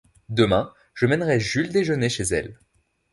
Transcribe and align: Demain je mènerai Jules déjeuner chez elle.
Demain 0.33 0.73
je 0.95 1.05
mènerai 1.05 1.39
Jules 1.39 1.69
déjeuner 1.69 2.09
chez 2.09 2.23
elle. 2.23 2.57